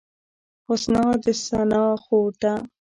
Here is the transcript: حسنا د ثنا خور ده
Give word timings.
حسنا 0.67 1.05
د 1.23 1.25
ثنا 1.45 1.85
خور 2.03 2.29
ده 2.41 2.53